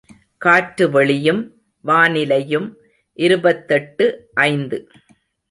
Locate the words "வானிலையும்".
1.85-2.67